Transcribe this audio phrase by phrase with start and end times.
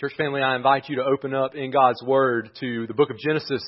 [0.00, 3.18] Church family, I invite you to open up in God's Word to the book of
[3.18, 3.62] Genesis,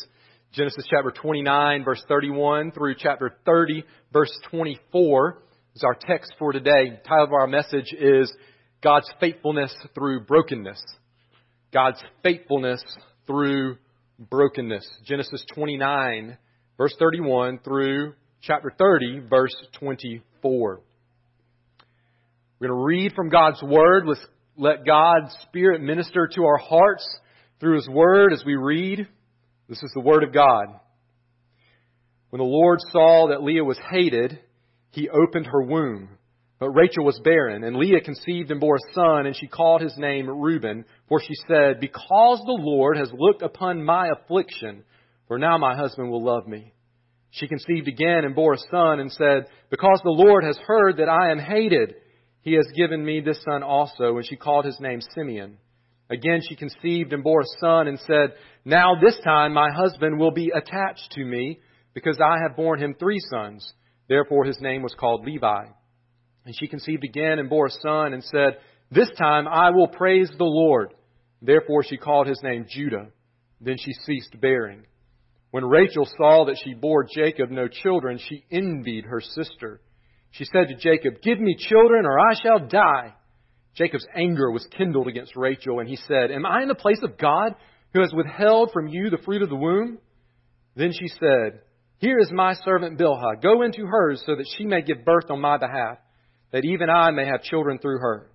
[0.55, 5.43] Genesis chapter 29, verse 31 through chapter 30, verse 24
[5.75, 6.89] is our text for today.
[6.89, 8.33] The title of our message is
[8.83, 10.83] God's faithfulness through brokenness.
[11.71, 12.83] God's faithfulness
[13.27, 13.77] through
[14.19, 14.89] brokenness.
[15.05, 16.39] Genesis 29,
[16.79, 20.81] verse 31 through chapter 30, verse 24.
[22.59, 24.05] We're going to read from God's Word.
[24.07, 24.25] Let's
[24.57, 27.07] let God's Spirit minister to our hearts
[27.61, 29.07] through His Word as we read.
[29.69, 30.67] This is the Word of God.
[32.31, 34.39] When the Lord saw that Leah was hated,
[34.91, 36.11] He opened her womb.
[36.59, 39.97] But Rachel was barren, and Leah conceived and bore a son, and she called his
[39.97, 44.85] name Reuben, for she said, Because the Lord has looked upon my affliction,
[45.27, 46.73] for now my husband will love me.
[47.31, 51.09] She conceived again and bore a son, and said, Because the Lord has heard that
[51.09, 51.97] I am hated,
[52.43, 54.17] he has given me this son also.
[54.17, 55.57] And she called his name Simeon.
[56.11, 60.33] Again she conceived and bore a son and said, Now this time my husband will
[60.33, 61.61] be attached to me,
[61.95, 63.73] because I have borne him three sons.
[64.09, 65.65] Therefore his name was called Levi.
[66.45, 68.59] And she conceived again and bore a son and said,
[68.91, 70.93] This time I will praise the Lord.
[71.41, 73.09] Therefore she called his name Judah.
[73.61, 74.83] Then she ceased bearing.
[75.53, 79.81] When Rachel saw that she bore Jacob no children, she envied her sister.
[80.33, 83.15] She said to Jacob, Give me children or I shall die.
[83.75, 87.19] Jacob's anger was kindled against Rachel, and he said, Am I in the place of
[87.19, 87.55] God
[87.95, 89.99] who has withheld from you the fruit of the womb?
[90.75, 91.61] Then she said,
[91.99, 93.43] Here is my servant Bilhah.
[93.43, 95.99] Go into hers so that she may give birth on my behalf,
[96.51, 98.31] that even I may have children through her.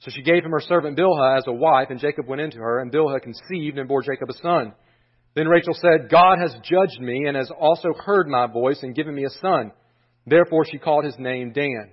[0.00, 2.80] So she gave him her servant Bilhah as a wife, and Jacob went into her,
[2.80, 4.74] and Bilhah conceived and bore Jacob a son.
[5.34, 9.14] Then Rachel said, God has judged me and has also heard my voice and given
[9.14, 9.72] me a son.
[10.26, 11.92] Therefore she called his name Dan.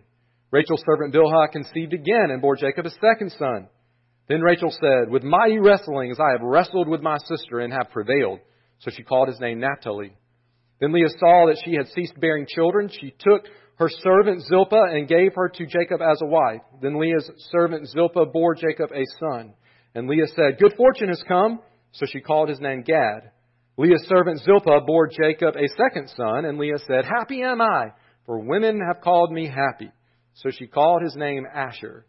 [0.51, 3.67] Rachel's servant Bilhah conceived again and bore Jacob a second son.
[4.27, 8.39] Then Rachel said, With mighty wrestlings I have wrestled with my sister and have prevailed.
[8.79, 10.13] So she called his name Naphtali.
[10.79, 12.89] Then Leah saw that she had ceased bearing children.
[12.89, 13.45] She took
[13.77, 16.61] her servant Zilpah and gave her to Jacob as a wife.
[16.81, 19.53] Then Leah's servant Zilpah bore Jacob a son.
[19.93, 21.59] And Leah said, Good fortune has come.
[21.91, 23.31] So she called his name Gad.
[23.77, 27.91] Leah's servant Zilpah bore Jacob a second son, and Leah said, Happy am I
[28.25, 29.91] for women have called me happy.
[30.35, 32.05] So she called his name Asher.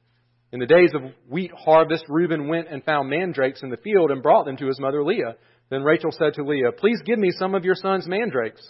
[0.53, 4.23] In the days of wheat harvest, Reuben went and found mandrakes in the field and
[4.23, 5.37] brought them to his mother Leah.
[5.71, 8.63] Then Rachel said to Leah, Please give me some of your son's mandrakes.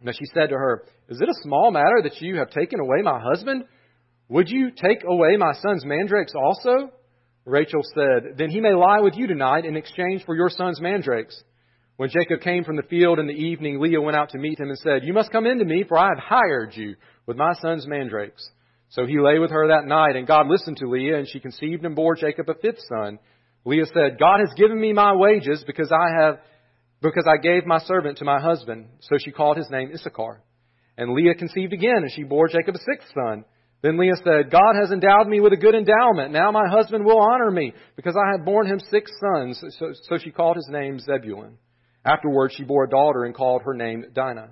[0.00, 3.02] Now she said to her, Is it a small matter that you have taken away
[3.02, 3.64] my husband?
[4.28, 6.90] Would you take away my son's mandrakes also?
[7.44, 11.40] Rachel said, Then he may lie with you tonight in exchange for your son's mandrakes.
[11.96, 14.68] When Jacob came from the field in the evening, Leah went out to meet him
[14.68, 17.52] and said, You must come in to me, for I have hired you with my
[17.60, 18.48] son's mandrakes.
[18.90, 21.84] So he lay with her that night, and God listened to Leah, and she conceived
[21.84, 23.18] and bore Jacob a fifth son.
[23.64, 26.38] Leah said, God has given me my wages because I have
[27.00, 28.86] because I gave my servant to my husband.
[29.00, 30.40] So she called his name Issachar.
[30.96, 33.44] And Leah conceived again, and she bore Jacob a sixth son.
[33.82, 36.32] Then Leah said, God has endowed me with a good endowment.
[36.32, 39.62] Now my husband will honor me, because I have borne him six sons.
[39.78, 41.58] So, so she called his name Zebulun.
[42.04, 44.50] Afterwards, she bore a daughter and called her name Dinah.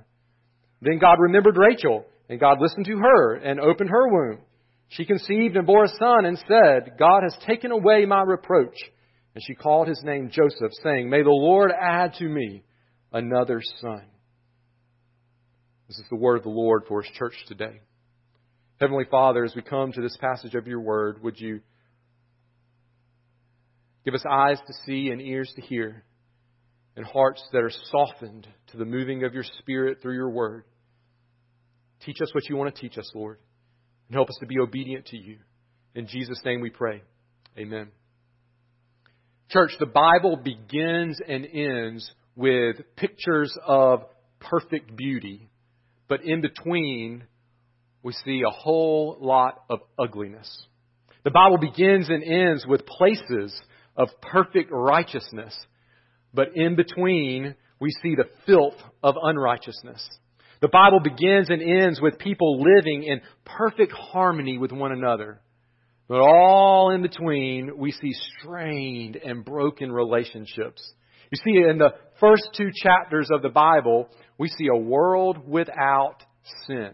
[0.80, 4.40] Then God remembered Rachel, and God listened to her and opened her womb.
[4.88, 8.76] She conceived and bore a son and said, God has taken away my reproach.
[9.34, 12.64] And she called his name Joseph, saying, May the Lord add to me
[13.12, 14.02] another son.
[15.86, 17.80] This is the word of the Lord for his church today.
[18.80, 21.60] Heavenly Father, as we come to this passage of your word, would you
[24.04, 26.04] give us eyes to see and ears to hear?
[26.96, 30.64] And hearts that are softened to the moving of your Spirit through your word.
[32.04, 33.38] Teach us what you want to teach us, Lord,
[34.08, 35.38] and help us to be obedient to you.
[35.94, 37.02] In Jesus' name we pray.
[37.58, 37.88] Amen.
[39.50, 44.04] Church, the Bible begins and ends with pictures of
[44.38, 45.50] perfect beauty,
[46.08, 47.24] but in between,
[48.02, 50.66] we see a whole lot of ugliness.
[51.24, 53.54] The Bible begins and ends with places
[53.96, 55.54] of perfect righteousness,
[56.32, 60.06] but in between, we see the filth of unrighteousness.
[60.60, 65.40] The Bible begins and ends with people living in perfect harmony with one another.
[66.06, 70.82] But all in between, we see strained and broken relationships.
[71.30, 76.16] You see, in the first two chapters of the Bible, we see a world without
[76.66, 76.90] sin.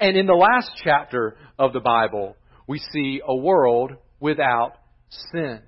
[0.00, 4.72] And in the last chapter of the Bible, we see a world without
[5.32, 5.60] sin.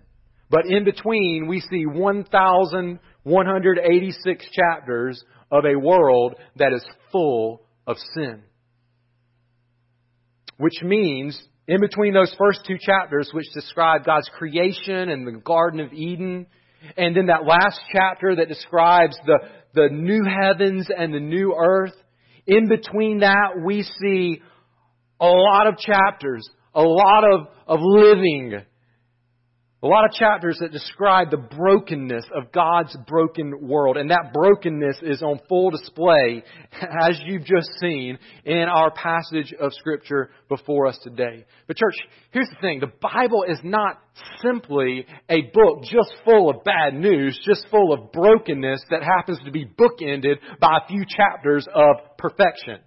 [0.50, 8.42] But in between, we see 1,186 chapters of a world that is full of sin.
[10.56, 15.80] Which means In between those first two chapters, which describe God's creation and the Garden
[15.80, 16.46] of Eden,
[16.96, 19.38] and then that last chapter that describes the,
[19.74, 21.92] the new heavens and the new earth,
[22.46, 24.40] in between that, we see
[25.20, 28.62] a lot of chapters, a lot of, of living,
[29.80, 33.96] a lot of chapters that describe the brokenness of God's broken world.
[33.96, 36.42] And that brokenness is on full display,
[36.72, 41.44] as you've just seen, in our passage of Scripture before us today.
[41.69, 41.94] But, church,
[42.32, 44.00] here's the thing the Bible is not
[44.42, 49.52] simply a book just full of bad news, just full of brokenness that happens to
[49.52, 52.78] be bookended by a few chapters of perfection.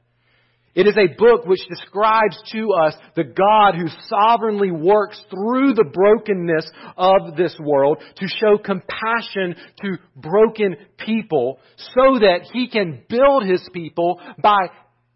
[0.73, 5.89] It is a book which describes to us the God who sovereignly works through the
[5.91, 13.43] brokenness of this world to show compassion to broken people so that he can build
[13.45, 14.67] his people by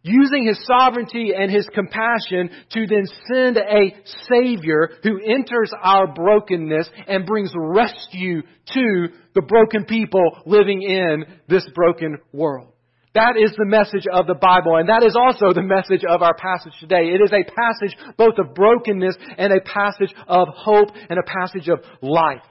[0.03, 3.95] using his sovereignty and his compassion to then send a
[4.29, 8.41] Savior who enters our brokenness and brings rescue
[8.73, 12.74] to the broken people living in this broken world.
[13.15, 16.35] That is the message of the Bible, and that is also the message of our
[16.35, 17.15] passage today.
[17.15, 21.69] It is a passage both of brokenness and a passage of hope and a passage
[21.69, 22.43] of life.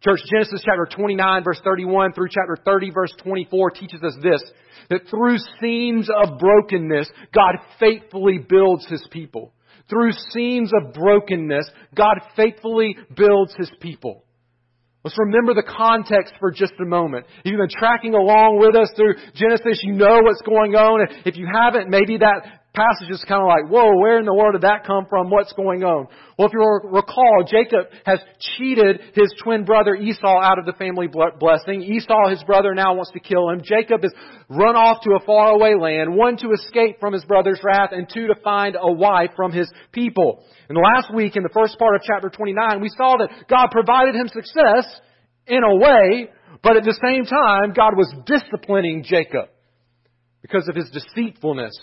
[0.00, 4.42] Church, Genesis chapter 29 verse 31 through chapter 30 verse 24 teaches us this,
[4.88, 9.52] that through scenes of brokenness, God faithfully builds His people.
[9.90, 14.24] Through scenes of brokenness, God faithfully builds His people.
[15.06, 17.26] Let's remember the context for just a moment.
[17.44, 21.06] If you've been tracking along with us through Genesis, you know what's going on.
[21.24, 24.52] If you haven't, maybe that passage is kind of like, whoa, where in the world
[24.52, 25.30] did that come from?
[25.30, 26.06] What's going on?
[26.38, 31.08] Well, if you recall, Jacob has cheated his twin brother Esau out of the family
[31.08, 31.82] blessing.
[31.82, 33.62] Esau, his brother, now wants to kill him.
[33.64, 34.12] Jacob has
[34.48, 38.26] run off to a faraway land, one to escape from his brother's wrath, and two
[38.26, 40.44] to find a wife from his people.
[40.68, 44.14] And last week, in the first part of chapter 29, we saw that God provided
[44.14, 44.84] him success
[45.46, 46.28] in a way,
[46.62, 49.48] but at the same time, God was disciplining Jacob
[50.42, 51.74] because of his deceitfulness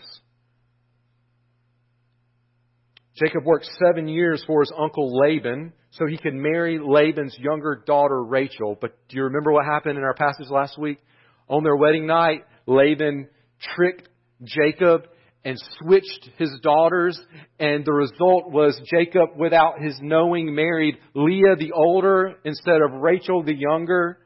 [3.16, 8.24] Jacob worked seven years for his uncle Laban so he could marry Laban's younger daughter
[8.24, 8.76] Rachel.
[8.80, 11.00] But do you remember what happened in our passage last week?
[11.48, 13.28] On their wedding night, Laban
[13.76, 14.10] tricked
[14.44, 15.04] Jacob
[15.46, 17.20] and switched his daughters,
[17.60, 23.44] and the result was Jacob, without his knowing, married Leah the older instead of Rachel
[23.44, 24.20] the younger,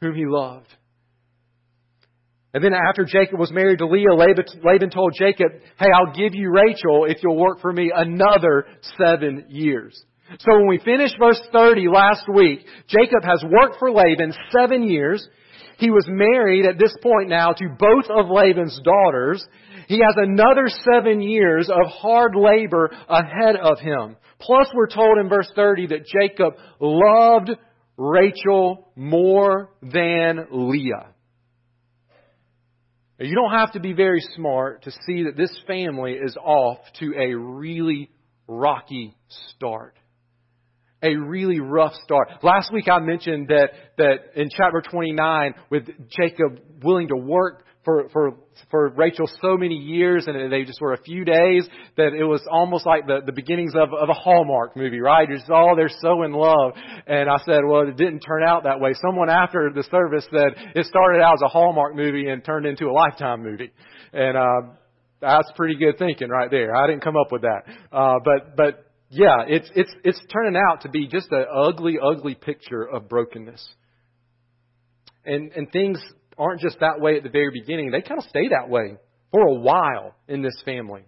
[0.00, 0.74] whom he loved.
[2.54, 6.50] And then after Jacob was married to Leah, Laban told Jacob, hey, I'll give you
[6.50, 8.66] Rachel if you'll work for me another
[8.98, 10.02] seven years.
[10.40, 15.26] So when we finished verse 30 last week, Jacob has worked for Laban seven years.
[15.78, 19.44] He was married at this point now to both of Laban's daughters.
[19.88, 24.16] He has another seven years of hard labor ahead of him.
[24.40, 27.50] Plus we're told in verse 30 that Jacob loved
[27.96, 31.08] Rachel more than Leah.
[33.18, 37.14] You don't have to be very smart to see that this family is off to
[37.18, 38.10] a really
[38.46, 39.16] rocky
[39.54, 39.96] start.
[41.02, 42.28] A really rough start.
[42.42, 48.08] Last week I mentioned that, that in chapter 29 with Jacob willing to work for,
[48.12, 48.32] for,
[48.68, 51.66] for Rachel so many years and they just were a few days
[51.96, 55.28] that it was almost like the, the beginnings of, of a Hallmark movie, right?
[55.28, 56.72] Just, oh, they're so in love.
[57.06, 58.92] And I said, well, it didn't turn out that way.
[59.00, 62.86] Someone after the service said it started out as a Hallmark movie and turned into
[62.86, 63.70] a Lifetime movie.
[64.12, 64.74] And, uh,
[65.20, 66.74] that's pretty good thinking right there.
[66.74, 67.62] I didn't come up with that.
[67.92, 72.34] Uh, but, but yeah, it's, it's, it's turning out to be just an ugly, ugly
[72.34, 73.64] picture of brokenness.
[75.24, 76.00] And, and things
[76.38, 77.90] aren't just that way at the very beginning.
[77.90, 78.96] They kind of stay that way
[79.30, 81.02] for a while in this family.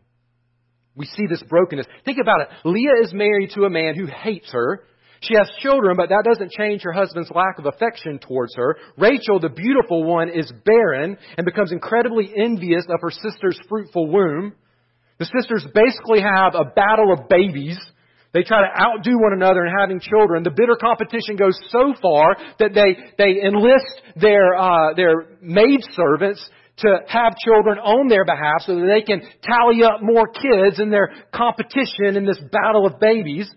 [0.94, 1.87] We see this brokenness.
[2.04, 2.49] Think about it.
[2.64, 4.82] Leah is married to a man who hates her.
[5.20, 8.76] She has children, but that doesn't change her husband's lack of affection towards her.
[8.97, 14.54] Rachel, the beautiful one, is barren and becomes incredibly envious of her sister's fruitful womb.
[15.18, 17.78] The sisters basically have a battle of babies
[18.32, 20.42] they try to outdo one another in having children.
[20.42, 26.47] The bitter competition goes so far that they, they enlist their, uh, their maid servants
[26.78, 30.90] to have children on their behalf so that they can tally up more kids in
[30.90, 33.50] their competition in this battle of babies.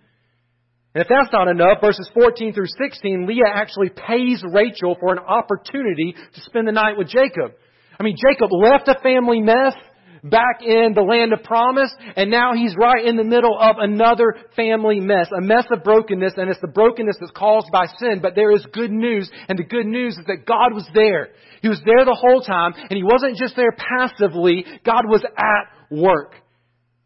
[0.96, 5.20] And if that's not enough, verses 14 through 16, Leah actually pays Rachel for an
[5.20, 7.54] opportunity to spend the night with Jacob.
[8.00, 9.76] I mean, Jacob left a family mess
[10.24, 14.36] back in the land of promise, and now he's right in the middle of another
[14.56, 18.20] family mess, a mess of brokenness, and it's the brokenness that's caused by sin.
[18.22, 21.30] But there is good news, and the good news is that God was there.
[21.62, 25.98] He was there the whole time, and he wasn't just there passively, God was at
[25.98, 26.36] work.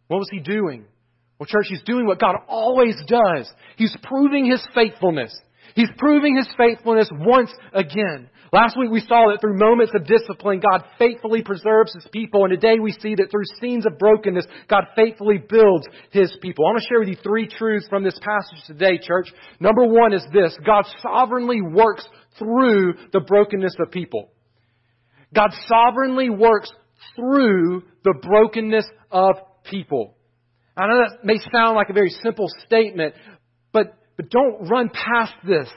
[0.08, 0.86] What was he doing?
[1.40, 3.52] Well, church, he's doing what God always does.
[3.78, 5.38] He's proving his faithfulness.
[5.76, 8.30] He's proving his faithfulness once again.
[8.56, 12.46] Last week we saw that through moments of discipline, God faithfully preserves his people.
[12.46, 16.64] And today we see that through scenes of brokenness, God faithfully builds his people.
[16.64, 19.28] I want to share with you three truths from this passage today, church.
[19.60, 20.56] Number one is this.
[20.66, 22.08] God sovereignly works
[22.40, 24.30] through the brokenness of people.
[25.34, 26.72] God sovereignly works
[27.18, 29.36] through the brokenness of
[29.70, 30.16] people.
[30.78, 33.16] I know that may sound like a very simple statement,
[33.74, 35.68] but, but don't run past this.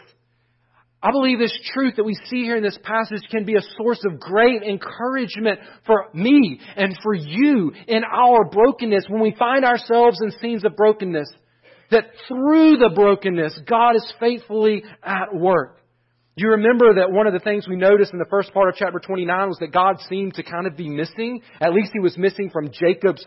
[1.01, 4.05] I believe this truth that we see here in this passage can be a source
[4.05, 10.21] of great encouragement for me and for you in our brokenness when we find ourselves
[10.21, 11.31] in scenes of brokenness.
[11.93, 15.79] That through the brokenness, God is faithfully at work.
[16.35, 19.01] You remember that one of the things we noticed in the first part of chapter
[19.01, 21.43] 29 was that God seemed to kind of be missing.
[21.61, 23.25] At least he was missing from Jacob's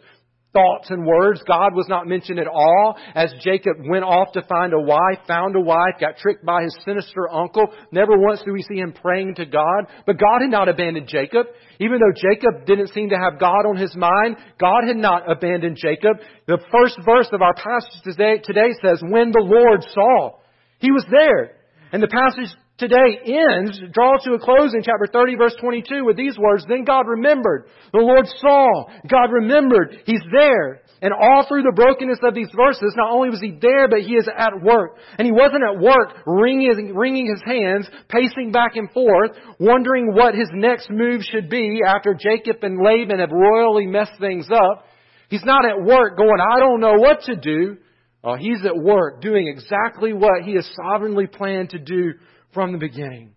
[0.54, 1.42] thoughts and words.
[1.48, 5.56] God was not mentioned at all as Jacob went off to find a wife, found
[5.56, 7.68] a wife, got tricked by his sinister uncle.
[7.92, 9.88] Never once do we see him praying to God.
[10.06, 11.48] But God had not abandoned Jacob.
[11.80, 15.78] Even though Jacob didn't seem to have God on his mind, God had not abandoned
[15.78, 16.18] Jacob.
[16.48, 20.40] The first verse of our passage today, today says, when the Lord saw.
[20.80, 21.58] He was there.
[21.92, 26.18] And the passage today ends, draws to a close in chapter 30 verse 22 with
[26.18, 27.70] these words, Then God remembered.
[27.94, 28.90] The Lord saw.
[29.08, 30.02] God remembered.
[30.06, 30.82] He's there.
[31.02, 34.14] And all through the brokenness of these verses, not only was he there, but he
[34.14, 34.98] is at work.
[35.18, 40.36] And he wasn't at work wringing, wringing his hands, pacing back and forth, wondering what
[40.36, 44.86] his next move should be after Jacob and Laban have royally messed things up.
[45.30, 47.78] He's not at work going, I don't know what to do.
[48.24, 52.14] Oh, he's at work doing exactly what he has sovereignly planned to do
[52.54, 53.36] from the beginning.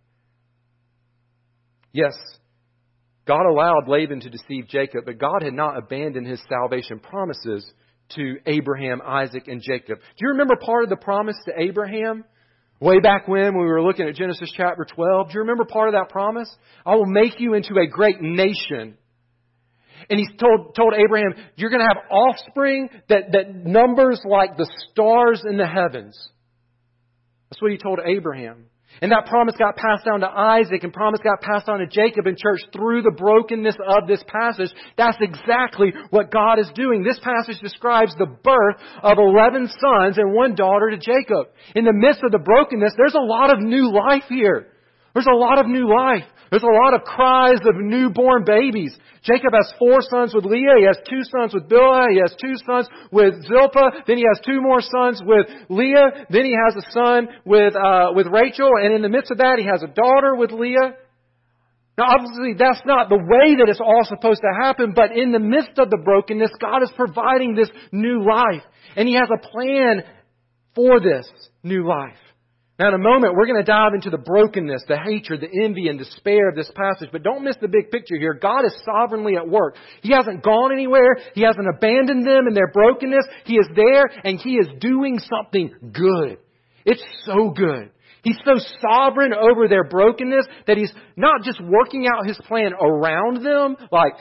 [1.93, 2.15] Yes,
[3.27, 7.65] God allowed Laban to deceive Jacob, but God had not abandoned his salvation promises
[8.17, 9.99] to Abraham, Isaac, and Jacob.
[9.99, 12.25] Do you remember part of the promise to Abraham?
[12.81, 15.89] Way back when, when we were looking at Genesis chapter 12, do you remember part
[15.89, 16.55] of that promise?
[16.85, 18.99] I will make you into a great nation.
[20.11, 24.71] And he told, told Abraham, you're going to have offspring that, that numbers like the
[24.91, 26.19] stars in the heavens.
[27.49, 28.67] That's what he told Abraham.
[29.03, 32.27] And that promise got passed down to Isaac and promise got passed on to Jacob
[32.27, 34.71] and church through the brokenness of this passage.
[34.97, 37.03] That's exactly what God is doing.
[37.03, 41.49] This passage describes the birth of 11 sons and one daughter to Jacob.
[41.75, 44.69] In the midst of the brokenness, there's a lot of new life here.
[45.15, 46.25] There's a lot of new life.
[46.51, 48.95] There's a lot of cries of newborn babies.
[49.23, 50.79] Jacob has four sons with Leah.
[50.79, 52.13] He has two sons with Bilhah.
[52.13, 54.05] He has two sons with Zilpah.
[54.07, 56.27] Then he has two more sons with Leah.
[56.31, 58.71] Then he has a son with, uh, with Rachel.
[58.81, 60.95] And in the midst of that, he has a daughter with Leah.
[61.97, 65.39] Now obviously that's not the way that it's all supposed to happen, but in the
[65.39, 68.63] midst of the brokenness, God is providing this new life.
[68.97, 70.03] And He has a plan
[70.75, 71.27] for this
[71.63, 72.19] new life.
[72.77, 75.87] Now, in a moment, we're going to dive into the brokenness, the hatred, the envy,
[75.87, 77.09] and despair of this passage.
[77.13, 78.35] But don't miss the big picture here.
[78.35, 79.77] God is sovereignly at work.
[80.03, 81.17] He hasn't gone anywhere.
[81.35, 83.27] He hasn't abandoned them in their brokenness.
[83.45, 86.39] He is there, and He is doing something good.
[86.85, 87.91] It's so good.
[88.25, 93.45] He's so sovereign over their brokenness that He's not just working out His plan around
[93.45, 94.15] them, like,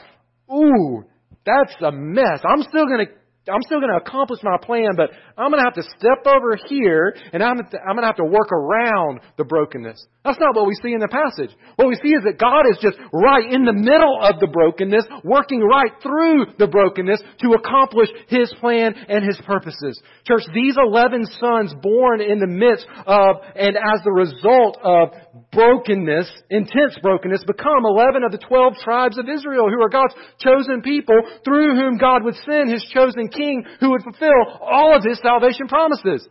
[0.48, 1.04] ooh,
[1.44, 2.40] that's a mess.
[2.48, 3.12] I'm still going to
[3.48, 6.56] I'm still going to accomplish my plan, but I'm going to have to step over
[6.68, 10.06] here and I'm, I'm going to have to work around the brokenness.
[10.24, 11.54] That's not what we see in the passage.
[11.76, 15.04] What we see is that God is just right in the middle of the brokenness,
[15.22, 20.00] working right through the brokenness to accomplish His plan and His purposes.
[20.24, 25.12] Church, these 11 sons born in the midst of and as the result of
[25.52, 30.82] brokenness, intense brokenness, become 11 of the 12 tribes of Israel who are God's chosen
[30.82, 35.18] people through whom God would send His chosen king who would fulfill all of His
[35.18, 36.26] salvation promises.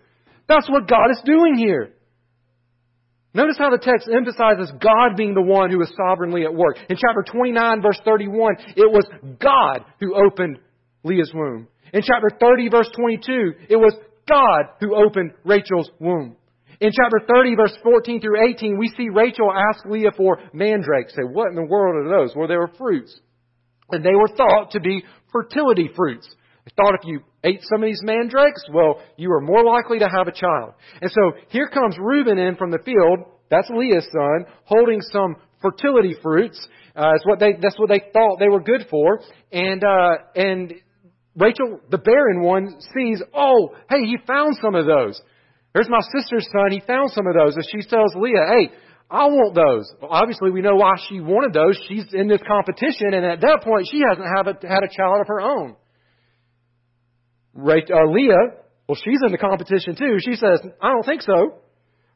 [0.48, 1.93] That's what God is doing here.
[3.33, 6.77] Notice how the text emphasizes God being the one who is sovereignly at work.
[6.88, 9.07] In chapter 29 verse 31, it was
[9.39, 10.60] God who opened
[11.03, 11.67] Leah's womb.
[11.93, 13.95] In chapter 30 verse 22, it was
[14.29, 16.38] God who opened Rachel's womb.
[16.83, 21.13] In chapter 30 verse 14 through 18, we see Rachel ask Leah for mandrakes.
[21.15, 22.35] Say, what in the world are those?
[22.35, 23.17] Well, they were fruits.
[23.89, 26.27] And they were thought to be fertility fruits.
[26.65, 30.09] They thought if you ate some of these mandrakes, well, you were more likely to
[30.09, 30.73] have a child.
[31.01, 36.17] And so here comes Reuben in from the field, that's Leah's son, holding some fertility
[36.21, 36.67] fruits.
[36.97, 39.21] Uh, what they that's what they thought they were good for.
[39.53, 40.73] And uh, and
[41.37, 45.21] Rachel, the barren one, sees, oh, hey, he found some of those.
[45.73, 46.71] There's my sister's son.
[46.71, 47.55] He found some of those.
[47.55, 48.71] And she tells Leah, hey,
[49.09, 49.91] I want those.
[50.01, 51.77] Well, obviously, we know why she wanted those.
[51.87, 55.27] She's in this competition, and at that point, she hasn't a, had a child of
[55.27, 55.75] her own.
[57.53, 60.17] Rachel, uh, Leah, well, she's in the competition too.
[60.19, 61.59] She says, I don't think so.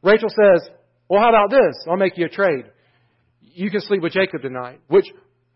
[0.02, 0.68] Rachel says,
[1.08, 1.76] well, how about this?
[1.88, 2.66] I'll make you a trade.
[3.40, 5.06] You can sleep with Jacob tonight, which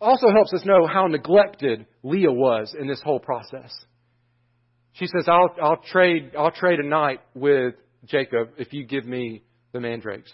[0.00, 3.72] also helps us know how neglected Leah was in this whole process.
[4.94, 7.74] She says, I'll, I'll trade, I'll trade a night with
[8.06, 9.42] Jacob if you give me
[9.72, 10.32] the mandrakes.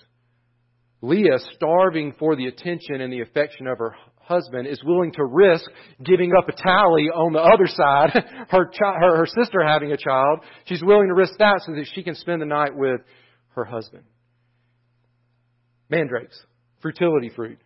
[1.00, 5.64] Leah, starving for the attention and the affection of her husband, is willing to risk
[6.04, 8.10] giving up a tally on the other side,
[8.50, 10.40] her, chi- her, her sister having a child.
[10.64, 13.00] She's willing to risk that so that she can spend the night with
[13.50, 14.04] her husband.
[15.88, 16.38] Mandrakes,
[16.82, 17.58] fertility fruit.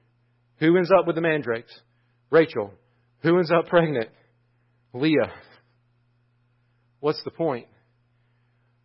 [0.58, 1.72] Who ends up with the mandrakes?
[2.30, 2.72] Rachel.
[3.22, 4.10] Who ends up pregnant?
[4.92, 5.32] Leah.
[7.00, 7.66] What's the point?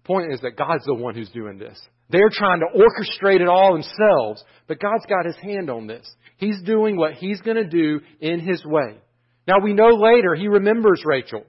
[0.08, 1.78] Point is that God's the one who's doing this.
[2.10, 6.10] They're trying to orchestrate it all themselves, but God's got his hand on this.
[6.38, 9.00] He's doing what he's going to do in his way.
[9.46, 11.44] Now we know later he remembers Rachel.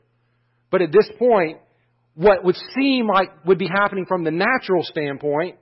[0.73, 1.59] But at this point,
[2.15, 5.57] what would seem like would be happening from the natural standpoint,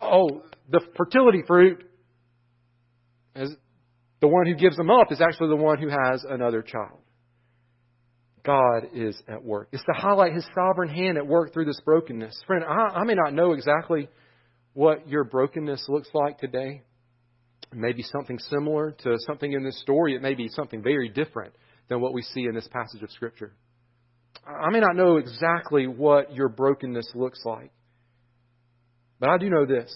[0.00, 1.84] oh, the fertility fruit,
[3.36, 3.54] is
[4.20, 6.98] the one who gives them up is actually the one who has another child.
[8.48, 9.68] God is at work.
[9.72, 12.34] It's to highlight His sovereign hand at work through this brokenness.
[12.46, 14.08] Friend, I, I may not know exactly
[14.72, 16.80] what your brokenness looks like today.
[17.70, 20.14] It may be something similar to something in this story.
[20.14, 21.52] It may be something very different
[21.90, 23.52] than what we see in this passage of Scripture.
[24.46, 27.70] I may not know exactly what your brokenness looks like.
[29.20, 29.94] But I do know this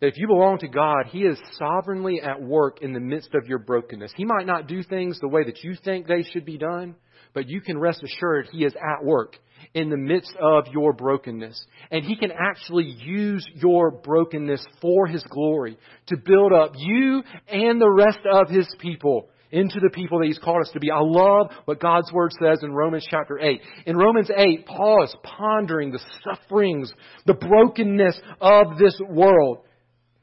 [0.00, 3.46] that if you belong to God, He is sovereignly at work in the midst of
[3.48, 4.12] your brokenness.
[4.16, 6.96] He might not do things the way that you think they should be done,
[7.34, 9.36] but you can rest assured He is at work
[9.74, 11.62] in the midst of your brokenness.
[11.90, 15.76] And He can actually use your brokenness for His glory
[16.06, 20.38] to build up you and the rest of His people into the people that He's
[20.38, 20.90] called us to be.
[20.90, 23.60] I love what God's Word says in Romans chapter 8.
[23.86, 26.92] In Romans 8, Paul is pondering the sufferings,
[27.26, 29.58] the brokenness of this world.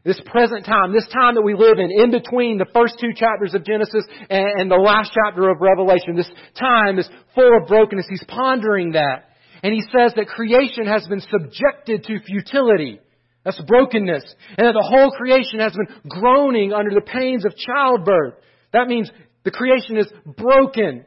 [0.03, 3.53] This present time, this time that we live in, in between the first two chapters
[3.53, 8.07] of Genesis and, the last chapter of Revelation, this time is full of brokenness.
[8.09, 9.29] He's pondering that.
[9.61, 12.99] And he says that creation has been subjected to futility.
[13.45, 14.23] That's brokenness.
[14.57, 18.35] And that the whole creation has been groaning under the pains of childbirth.
[18.73, 19.11] That means
[19.43, 21.05] the creation is broken.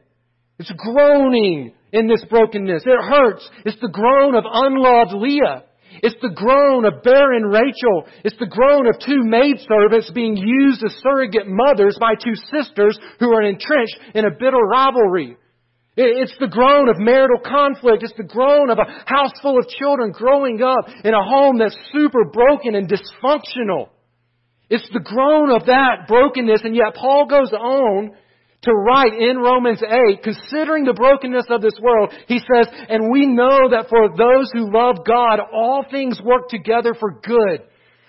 [0.57, 2.83] It's groaning in this brokenness.
[2.85, 3.49] It hurts.
[3.65, 5.63] It's the groan of unloved Leah.
[6.03, 8.07] It's the groan of barren Rachel.
[8.23, 13.31] It's the groan of two maidservants being used as surrogate mothers by two sisters who
[13.31, 15.37] are entrenched in a bitter rivalry.
[15.97, 18.03] It's the groan of marital conflict.
[18.03, 21.77] It's the groan of a house full of children growing up in a home that's
[21.93, 23.89] super broken and dysfunctional.
[24.69, 28.11] It's the groan of that brokenness, and yet Paul goes on
[28.65, 33.25] to write in Romans 8, considering the brokenness of this world, he says, and we
[33.25, 37.61] know that for those who love God, all things work together for good.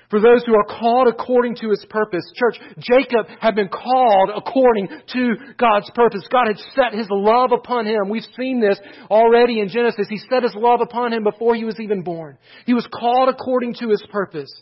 [0.09, 2.23] For those who are called according to His purpose.
[2.37, 6.23] Church, Jacob had been called according to God's purpose.
[6.31, 8.09] God had set His love upon him.
[8.09, 8.79] We've seen this
[9.11, 10.07] already in Genesis.
[10.09, 12.39] He set His love upon him before he was even born.
[12.67, 14.53] He was called according to His purpose.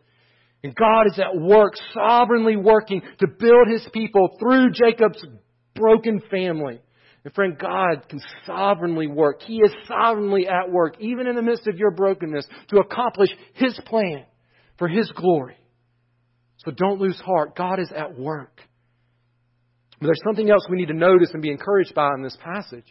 [0.63, 5.23] And God is at work, sovereignly working to build His people through Jacob's
[5.75, 6.81] broken family.
[7.25, 9.43] And friend, God can sovereignly work.
[9.43, 13.79] He is sovereignly at work, even in the midst of your brokenness, to accomplish His
[13.87, 14.25] plan
[14.79, 15.57] for His glory.
[16.65, 17.57] So don't lose heart.
[17.57, 18.61] God is at work.
[20.01, 22.85] But there's something else we need to notice and be encouraged by in this passage.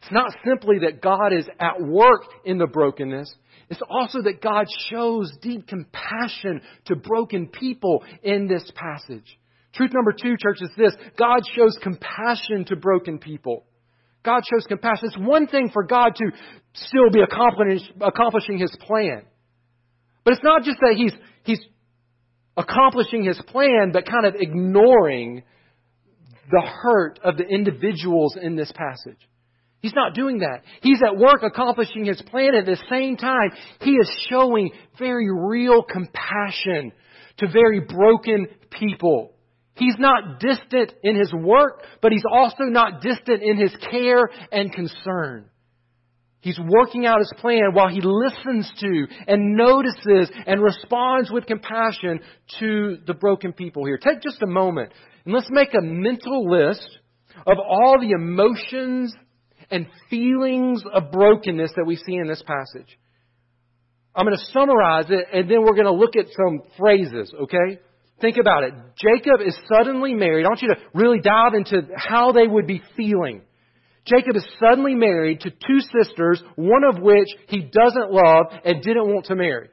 [0.00, 3.32] It's not simply that God is at work in the brokenness.
[3.70, 9.38] It's also that God shows deep compassion to broken people in this passage.
[9.74, 13.64] Truth number two, church, is this God shows compassion to broken people.
[14.24, 15.08] God shows compassion.
[15.08, 16.24] It's one thing for God to
[16.74, 19.22] still be accomplishing His plan.
[20.24, 21.12] But it's not just that He's,
[21.44, 21.60] He's
[22.56, 25.42] accomplishing His plan, but kind of ignoring
[26.50, 29.18] the hurt of the individuals in this passage.
[29.80, 30.60] He's not doing that.
[30.80, 32.54] He's at work accomplishing his plan.
[32.54, 36.92] At the same time, he is showing very real compassion
[37.38, 39.32] to very broken people.
[39.74, 44.72] He's not distant in his work, but he's also not distant in his care and
[44.72, 45.46] concern.
[46.40, 52.20] He's working out his plan while he listens to and notices and responds with compassion
[52.58, 53.96] to the broken people here.
[53.96, 54.92] Take just a moment
[55.24, 56.86] and let's make a mental list
[57.46, 59.14] of all the emotions
[59.70, 62.98] and feelings of brokenness that we see in this passage.
[64.14, 67.78] I'm going to summarize it and then we're going to look at some phrases, okay?
[68.22, 68.72] Think about it.
[68.96, 70.46] Jacob is suddenly married.
[70.46, 73.42] I want you to really dive into how they would be feeling.
[74.06, 79.12] Jacob is suddenly married to two sisters, one of which he doesn't love and didn't
[79.12, 79.70] want to marry.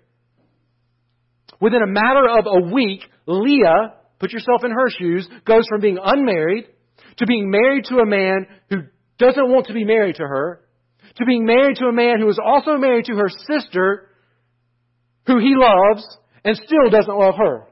[1.62, 6.00] Within a matter of a week, Leah, put yourself in her shoes, goes from being
[6.04, 6.66] unmarried
[7.18, 8.78] to being married to a man who
[9.20, 10.62] doesn't want to be married to her,
[11.18, 14.10] to being married to a man who is also married to her sister,
[15.28, 16.04] who he loves,
[16.44, 17.69] and still doesn't love her.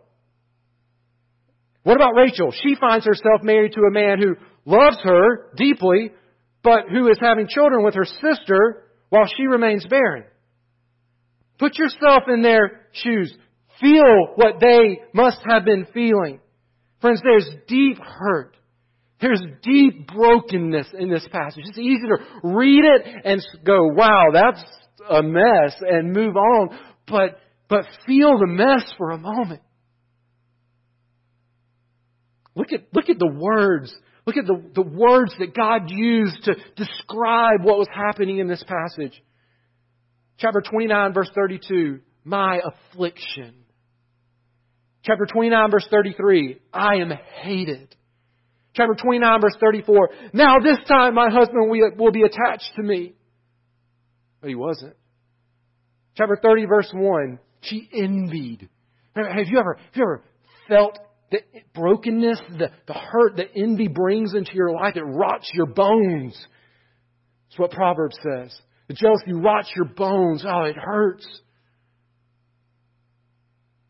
[1.87, 2.51] What about Rachel?
[2.51, 6.11] She finds herself married to a man who loves her deeply,
[6.61, 10.25] but who is having children with her sister while she remains barren.
[11.57, 13.33] Put yourself in their shoes.
[13.79, 16.41] Feel what they must have been feeling.
[16.99, 18.57] Friends, there's deep hurt.
[19.21, 21.63] There's deep brokenness in this passage.
[21.67, 24.61] It's easy to read it and go, wow, that's
[25.09, 26.77] a mess and move on.
[27.07, 29.61] But, but feel the mess for a moment.
[32.57, 33.95] Look at, look at the words
[34.27, 38.61] Look at the, the words that God used to describe what was happening in this
[38.67, 39.23] passage.
[40.37, 43.55] Chapter 29, verse 32, my affliction.
[45.03, 47.95] Chapter 29, verse 33, I am hated.
[48.73, 53.13] Chapter 29, verse 34, now this time my husband will be attached to me.
[54.41, 54.97] But he wasn't.
[56.17, 58.67] Chapter 30, verse 1, she envied.
[59.15, 60.23] Have you ever, have you ever
[60.67, 60.99] felt
[61.31, 61.39] the
[61.73, 66.37] brokenness, the, the hurt that envy brings into your life, it rots your bones.
[67.49, 68.57] That's what Proverbs says.
[68.87, 70.45] The jealousy rots your bones.
[70.47, 71.27] Oh, it hurts.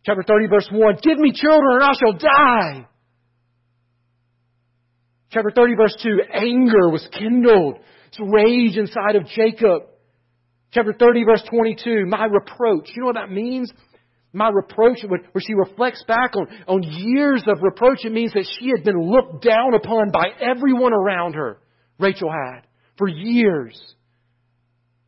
[0.04, 2.88] Chapter 30, verse 1 Give me children and I shall die.
[5.32, 7.80] Chapter 30, verse 2 Anger was kindled.
[8.08, 9.84] It's rage inside of Jacob.
[10.72, 12.90] Chapter 30, verse 22 My reproach.
[12.96, 13.72] You know what that means?
[14.38, 18.70] My reproach, where she reflects back on, on years of reproach, it means that she
[18.70, 21.60] had been looked down upon by everyone around her.
[22.00, 22.62] Rachel had.
[22.98, 23.80] For years.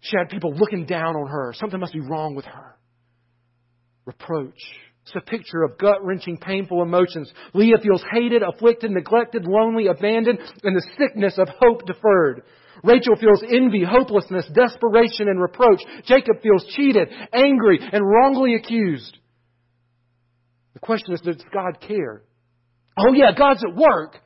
[0.02, 1.54] She had people looking down on her.
[1.56, 2.76] Something must be wrong with her.
[4.06, 4.60] Reproach.
[5.04, 7.32] It's a picture of gut wrenching, painful emotions.
[7.54, 12.44] Leah feels hated, afflicted, neglected, lonely, abandoned, and the sickness of hope deferred.
[12.84, 15.82] Rachel feels envy, hopelessness, desperation, and reproach.
[16.06, 19.19] Jacob feels cheated, angry, and wrongly accused.
[20.82, 22.24] The question is, does God care?
[22.98, 24.18] Oh yeah, God's at work.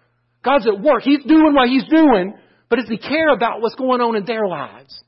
[0.44, 1.02] God's at work.
[1.04, 2.34] He's doing what He's doing,
[2.70, 5.00] but does He care about what's going on in their lives?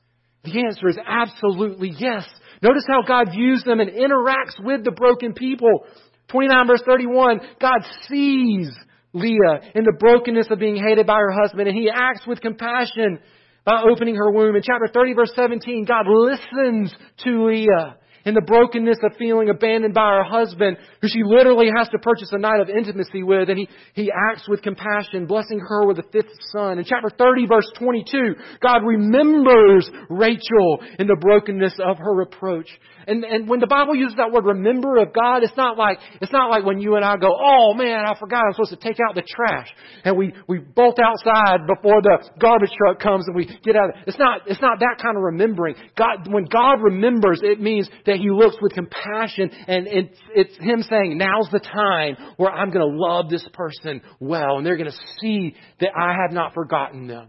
[0.44, 2.24] The answer is absolutely yes.
[2.62, 5.86] Notice how God views them and interacts with the broken people.
[6.28, 8.70] 29 verse 31, God sees
[9.12, 13.20] Leah in the brokenness of being hated by her husband, and He acts with compassion
[13.64, 14.56] by opening her womb.
[14.56, 19.94] In chapter 30, verse 17, God listens to Leah in the brokenness of feeling abandoned
[19.94, 23.58] by her husband, who she literally has to purchase a night of intimacy with, and
[23.58, 26.78] he, he acts with compassion, blessing her with a fifth son.
[26.78, 32.68] In chapter 30, verse 22, God remembers Rachel in the brokenness of her reproach.
[33.06, 36.32] And, and when the Bible uses that word remember of God, it's not like, it's
[36.32, 38.98] not like when you and I go, oh man, I forgot I'm supposed to take
[38.98, 39.68] out the trash.
[40.04, 43.90] And we, we bolt outside before the garbage truck comes and we get out.
[44.08, 45.76] It's not, it's not that kind of remembering.
[45.96, 50.82] God, when God remembers, it means that He looks with compassion and it's, it's Him
[50.82, 54.90] saying, now's the time where I'm going to love this person well and they're going
[54.90, 57.28] to see that I have not forgotten them.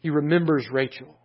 [0.00, 1.16] He remembers Rachel.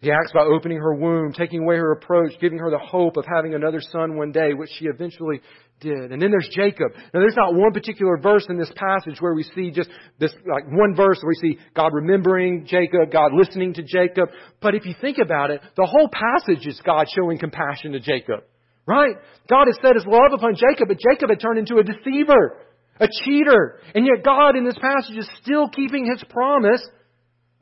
[0.00, 3.24] He acts by opening her womb, taking away her reproach, giving her the hope of
[3.26, 5.40] having another son one day, which she eventually
[5.80, 6.12] did.
[6.12, 6.92] And then there's Jacob.
[6.94, 10.64] Now there's not one particular verse in this passage where we see just this, like
[10.66, 14.30] one verse where we see God remembering Jacob, God listening to Jacob.
[14.60, 18.44] But if you think about it, the whole passage is God showing compassion to Jacob.
[18.86, 19.16] Right?
[19.48, 22.56] God has set his love upon Jacob, but Jacob had turned into a deceiver,
[23.00, 23.80] a cheater.
[23.94, 26.86] And yet God in this passage is still keeping his promise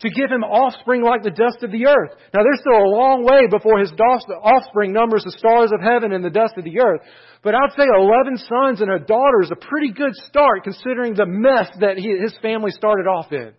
[0.01, 2.11] to give him offspring like the dust of the earth.
[2.35, 6.25] Now there's still a long way before his offspring numbers the stars of heaven and
[6.25, 7.01] the dust of the earth.
[7.43, 11.27] But I'd say 11 sons and a daughter is a pretty good start considering the
[11.27, 13.53] mess that he, his family started off in.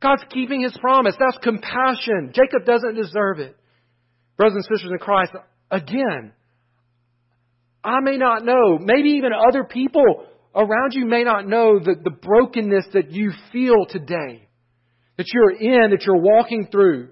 [0.00, 1.14] God's keeping his promise.
[1.18, 2.32] That's compassion.
[2.32, 3.54] Jacob doesn't deserve it.
[4.38, 5.32] Brothers and sisters in Christ,
[5.70, 6.32] again,
[7.84, 12.10] I may not know, maybe even other people around you may not know the, the
[12.10, 14.48] brokenness that you feel today
[15.20, 17.10] that you're in, that you're walking through.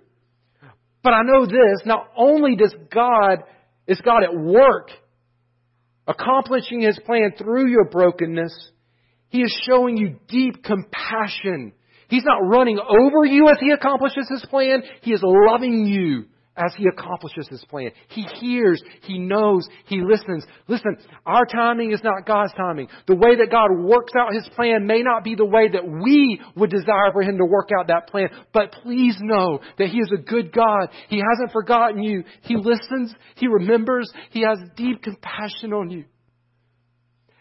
[1.02, 3.40] But I know this, not only does God,
[3.86, 4.88] is God at work
[6.06, 8.70] accomplishing His plan through your brokenness,
[9.28, 11.74] He is showing you deep compassion.
[12.08, 14.84] He's not running over you as He accomplishes His plan.
[15.02, 17.90] He is loving you as He accomplishes His plan.
[18.08, 20.44] He hears, He knows, He listens.
[20.66, 22.88] Listen, our timing is not God's timing.
[23.06, 26.40] The way that God works out His plan may not be the way that we
[26.56, 30.10] would desire for Him to work out that plan, but please know that He is
[30.12, 30.88] a good God.
[31.08, 32.24] He hasn't forgotten you.
[32.42, 36.04] He listens, He remembers, He has deep compassion on you.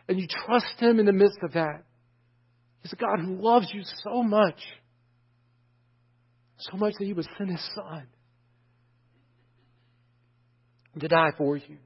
[0.08, 1.84] And you trust Him in the midst of that.
[2.82, 4.60] He's a God who loves you so much.
[6.60, 8.08] So much that He would send His Son
[11.00, 11.78] to die for you.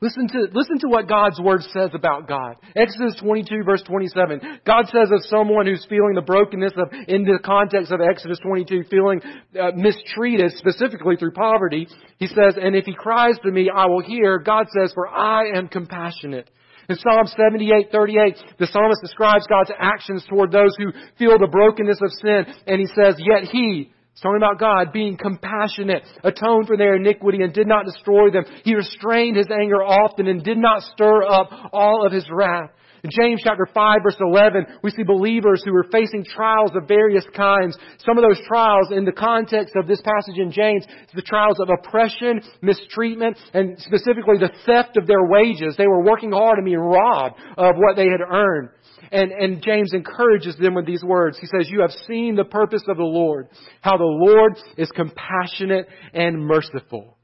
[0.00, 2.54] Listen to, listen to what God's Word says about God.
[2.76, 4.60] Exodus 22 verse 27.
[4.64, 8.84] God says of someone who's feeling the brokenness of, in the context of Exodus 22,
[8.88, 9.20] feeling
[9.60, 14.02] uh, mistreated specifically through poverty, He says, and if he cries to me, I will
[14.02, 14.38] hear.
[14.38, 16.48] God says, for I am compassionate.
[16.88, 21.98] In Psalm 78, 38, the psalmist describes God's actions toward those who feel the brokenness
[22.00, 26.76] of sin, and he says, yet he, He's talking about God being compassionate, atoned for
[26.76, 28.42] their iniquity and did not destroy them.
[28.64, 32.70] He restrained his anger often and did not stir up all of his wrath.
[33.04, 37.24] In James chapter 5 verse 11, we see believers who are facing trials of various
[37.36, 37.78] kinds.
[38.04, 41.68] Some of those trials in the context of this passage in James, the trials of
[41.70, 45.76] oppression, mistreatment, and specifically the theft of their wages.
[45.78, 48.70] They were working hard and being robbed of what they had earned.
[49.10, 51.38] And, and James encourages them with these words.
[51.38, 53.48] He says, You have seen the purpose of the Lord,
[53.80, 57.16] how the Lord is compassionate and merciful.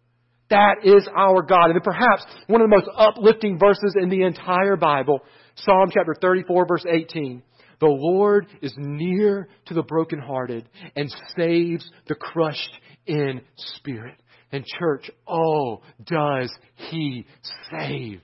[0.50, 1.70] That is our God.
[1.70, 5.20] And perhaps one of the most uplifting verses in the entire Bible,
[5.56, 7.42] Psalm chapter 34 verse 18.
[7.80, 14.16] The Lord is near to the brokenhearted and saves the crushed in spirit.
[14.52, 17.26] And church, oh, does He
[17.70, 18.20] save.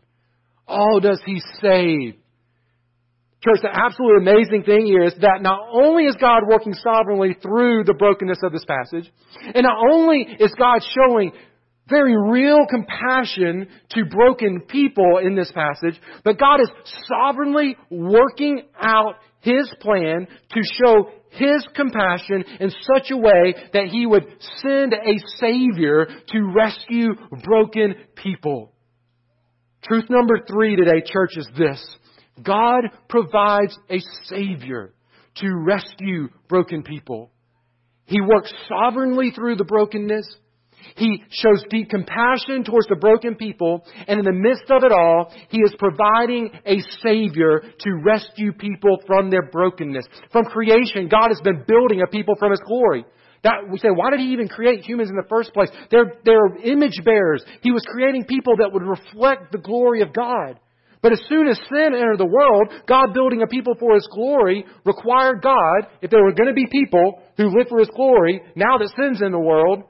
[0.68, 2.14] Oh, does He save.
[3.42, 7.84] Church, the absolute amazing thing here is that not only is God working sovereignly through
[7.84, 9.10] the brokenness of this passage,
[9.54, 11.32] and not only is God showing
[11.88, 16.70] very real compassion to broken people in this passage, but God is
[17.06, 24.04] sovereignly working out His plan to show His compassion in such a way that He
[24.04, 24.26] would
[24.62, 28.72] send a Savior to rescue broken people.
[29.82, 31.96] Truth number three today, church, is this.
[32.42, 34.94] God provides a Savior
[35.36, 37.30] to rescue broken people.
[38.04, 40.26] He works sovereignly through the brokenness.
[40.96, 43.84] He shows deep compassion towards the broken people.
[44.08, 48.98] And in the midst of it all, He is providing a Savior to rescue people
[49.06, 50.06] from their brokenness.
[50.32, 53.04] From creation, God has been building a people from His glory.
[53.42, 55.70] That we say, why did he even create humans in the first place?
[55.90, 57.42] They're, they're image bearers.
[57.62, 60.60] He was creating people that would reflect the glory of God.
[61.02, 64.66] But as soon as sin entered the world, God building a people for His glory
[64.84, 68.76] required God, if there were going to be people who live for His glory, now
[68.76, 69.84] that sin's in the world,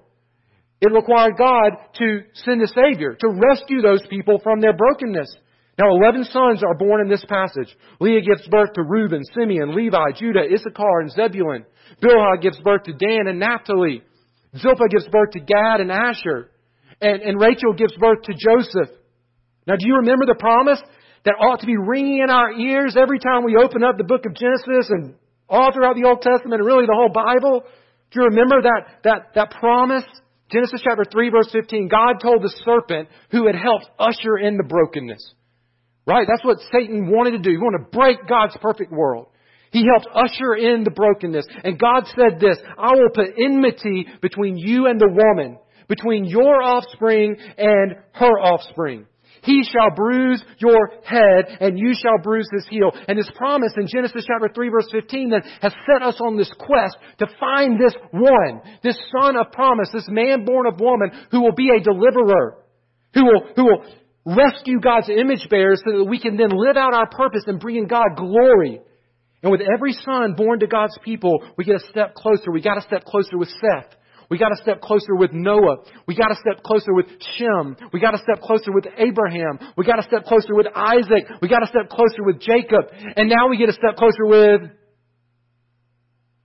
[0.80, 5.36] it required God to send a Savior, to rescue those people from their brokenness.
[5.78, 7.74] Now, 11 sons are born in this passage.
[8.00, 11.64] Leah gives birth to Reuben, Simeon, Levi, Judah, Issachar, and Zebulun.
[12.02, 14.02] Bilhah gives birth to Dan and Naphtali.
[14.56, 16.50] Zilpah gives birth to Gad and Asher.
[17.00, 18.94] And, and Rachel gives birth to Joseph.
[19.66, 20.80] Now, do you remember the promise
[21.24, 24.24] that ought to be ringing in our ears every time we open up the book
[24.26, 25.14] of Genesis and
[25.48, 27.62] all throughout the Old Testament and really the whole Bible?
[28.10, 30.04] Do you remember that, that, that promise?
[30.50, 34.64] Genesis chapter 3 verse 15, God told the serpent who had helped usher in the
[34.64, 35.34] brokenness.
[36.06, 36.26] Right?
[36.28, 37.50] That's what Satan wanted to do.
[37.50, 39.28] He wanted to break God's perfect world.
[39.70, 41.46] He helped usher in the brokenness.
[41.62, 46.60] And God said this, I will put enmity between you and the woman, between your
[46.60, 49.06] offspring and her offspring.
[49.42, 52.90] He shall bruise your head and you shall bruise his heel.
[53.08, 56.50] And this promise in Genesis chapter 3 verse 15 then has set us on this
[56.58, 61.42] quest to find this one, this son of promise, this man born of woman who
[61.42, 62.58] will be a deliverer,
[63.14, 63.84] who will, who will
[64.26, 67.76] rescue God's image bearers so that we can then live out our purpose and bring
[67.76, 68.80] in God glory.
[69.42, 72.52] And with every son born to God's people, we get a step closer.
[72.52, 73.96] We got a step closer with Seth.
[74.30, 75.78] We got to step closer with Noah.
[76.06, 77.76] We got to step closer with Shem.
[77.92, 79.58] We got to step closer with Abraham.
[79.76, 81.26] We got to step closer with Isaac.
[81.42, 82.86] We got to step closer with Jacob.
[83.16, 84.60] And now we get a step closer with,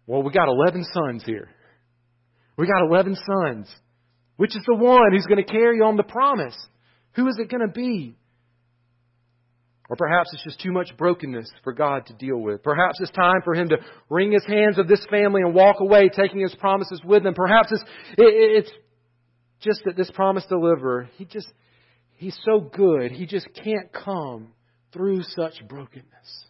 [0.08, 1.50] well, we got 11 sons here.
[2.58, 3.70] We got 11 sons.
[4.38, 6.58] Which is the one who's going to carry on the promise?
[7.14, 8.18] Who is it going to be?
[9.90, 12.64] Or perhaps it's just too much brokenness for God to deal with.
[12.64, 13.78] Perhaps it's time for Him to
[14.10, 17.36] wring His hands of this family and walk away, taking His promises with them.
[17.36, 17.84] Perhaps it's,
[18.18, 18.72] it's
[19.62, 21.52] just that this promise deliverer, He just,
[22.16, 24.54] He's so good, He just can't come
[24.92, 26.46] through such brokenness.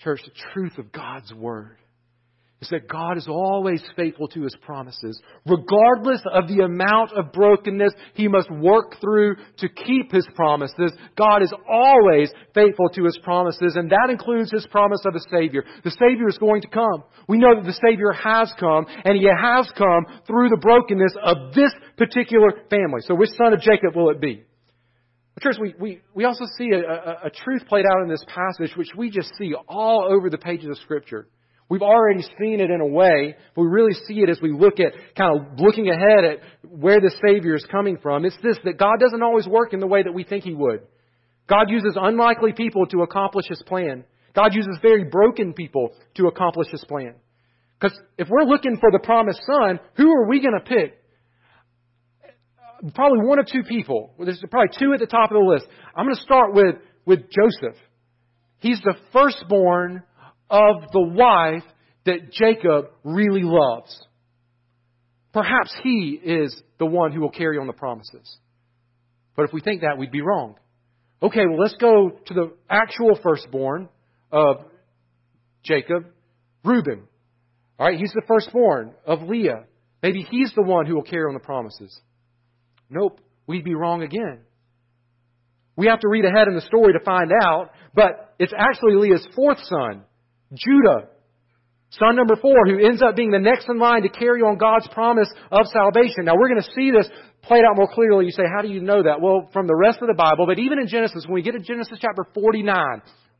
[0.00, 1.76] Church, the truth of God's Word
[2.62, 5.20] is that God is always faithful to His promises.
[5.44, 11.42] Regardless of the amount of brokenness He must work through to keep His promises, God
[11.42, 15.64] is always faithful to His promises, and that includes His promise of a Savior.
[15.82, 17.02] The Savior is going to come.
[17.28, 21.54] We know that the Savior has come, and He has come through the brokenness of
[21.54, 23.00] this particular family.
[23.00, 24.44] So which son of Jacob will it be?
[25.40, 28.76] Church, we, we, we also see a, a, a truth played out in this passage,
[28.76, 31.26] which we just see all over the pages of Scripture.
[31.72, 34.78] We've already seen it in a way, but we really see it as we look
[34.78, 38.26] at kind of looking ahead at where the Savior is coming from.
[38.26, 40.82] It's this that God doesn't always work in the way that we think He would.
[41.48, 44.04] God uses unlikely people to accomplish His plan.
[44.36, 47.14] God uses very broken people to accomplish His plan.
[47.80, 51.02] Because if we're looking for the promised Son, who are we going to pick?
[52.94, 54.12] Probably one of two people.
[54.18, 55.64] There's probably two at the top of the list.
[55.96, 56.74] I'm going to start with,
[57.06, 57.80] with Joseph.
[58.58, 60.02] He's the firstborn
[60.52, 61.64] of the wife
[62.04, 63.98] that Jacob really loves.
[65.32, 68.36] Perhaps he is the one who will carry on the promises.
[69.34, 70.56] But if we think that, we'd be wrong.
[71.22, 73.88] Okay, well, let's go to the actual firstborn
[74.30, 74.56] of
[75.62, 76.06] Jacob,
[76.64, 77.04] Reuben.
[77.78, 79.64] All right, he's the firstborn of Leah.
[80.02, 81.98] Maybe he's the one who will carry on the promises.
[82.90, 84.40] Nope, we'd be wrong again.
[85.76, 89.26] We have to read ahead in the story to find out, but it's actually Leah's
[89.34, 90.02] fourth son,
[90.54, 91.08] Judah,
[91.90, 94.88] son number four, who ends up being the next in line to carry on God's
[94.88, 96.24] promise of salvation.
[96.24, 97.08] Now we're going to see this
[97.42, 98.26] played out more clearly.
[98.26, 99.20] You say, how do you know that?
[99.20, 101.60] Well, from the rest of the Bible, but even in Genesis, when we get to
[101.60, 102.74] Genesis chapter 49,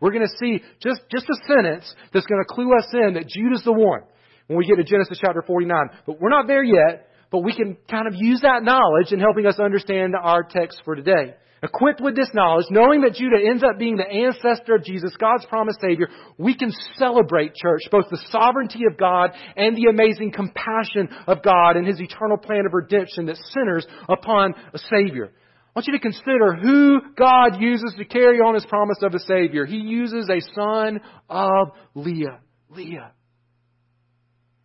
[0.00, 3.28] we're going to see just, just a sentence that's going to clue us in that
[3.28, 4.02] Judah's the one
[4.48, 5.76] when we get to Genesis chapter 49.
[6.06, 9.46] But we're not there yet, but we can kind of use that knowledge in helping
[9.46, 11.34] us understand our text for today.
[11.64, 15.46] Equipped with this knowledge, knowing that Judah ends up being the ancestor of Jesus, God's
[15.46, 21.08] promised Savior, we can celebrate, church, both the sovereignty of God and the amazing compassion
[21.28, 25.30] of God and His eternal plan of redemption that centers upon a Savior.
[25.30, 29.20] I want you to consider who God uses to carry on His promise of a
[29.20, 29.64] Savior.
[29.64, 32.40] He uses a son of Leah.
[32.70, 33.12] Leah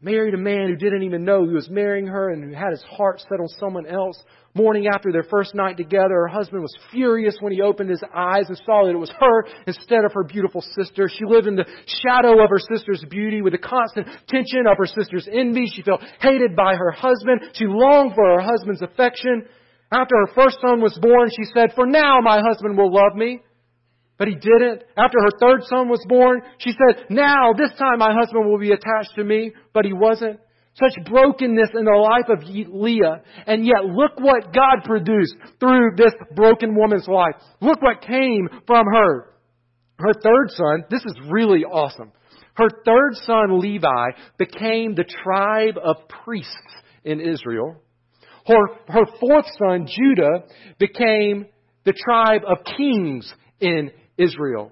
[0.01, 2.83] married a man who didn't even know he was marrying her and who had his
[2.83, 4.21] heart set on someone else.
[4.57, 8.45] Morning after their first night together, her husband was furious when he opened his eyes
[8.47, 11.07] and saw that it was her instead of her beautiful sister.
[11.07, 14.87] She lived in the shadow of her sister's beauty with the constant tension of her
[14.87, 15.67] sister's envy.
[15.67, 17.41] She felt hated by her husband.
[17.53, 19.45] She longed for her husband's affection.
[19.91, 23.41] After her first son was born, she said, For now my husband will love me.
[24.17, 24.81] But he didn't.
[24.97, 28.71] After her third son was born, she said, Now, this time my husband will be
[28.71, 29.53] attached to me.
[29.71, 30.39] But he wasn't.
[30.79, 33.21] Such brokenness in the life of Leah.
[33.47, 37.33] And yet, look what God produced through this broken woman's life.
[37.61, 39.33] Look what came from her.
[39.97, 42.11] Her third son, this is really awesome.
[42.53, 46.51] Her third son, Levi, became the tribe of priests
[47.03, 47.81] in Israel.
[48.45, 50.43] Her, her fourth son, Judah,
[50.79, 51.47] became
[51.85, 54.71] the tribe of kings in Israel.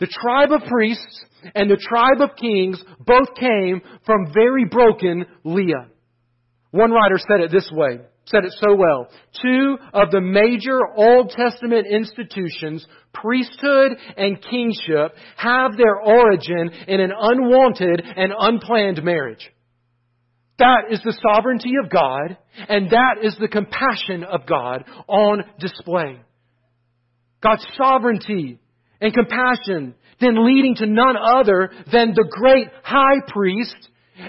[0.00, 1.24] The tribe of priests
[1.54, 5.88] and the tribe of kings both came from very broken Leah.
[6.70, 9.08] One writer said it this way, said it so well.
[9.42, 17.12] Two of the major Old Testament institutions, priesthood and kingship, have their origin in an
[17.18, 19.50] unwanted and unplanned marriage.
[20.58, 22.36] That is the sovereignty of God,
[22.68, 26.20] and that is the compassion of God on display.
[27.42, 28.58] God's sovereignty
[29.00, 33.76] and compassion, then leading to none other than the great high priest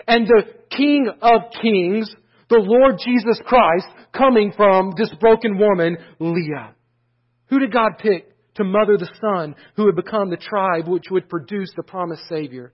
[0.07, 0.43] and the
[0.75, 2.09] King of kings,
[2.49, 6.75] the Lord Jesus Christ, coming from this broken woman, Leah.
[7.47, 11.27] Who did God pick to mother the son who would become the tribe which would
[11.27, 12.73] produce the promised Savior?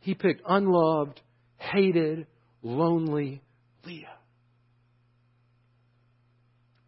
[0.00, 1.20] He picked unloved,
[1.58, 2.26] hated,
[2.62, 3.42] lonely
[3.84, 4.06] Leah.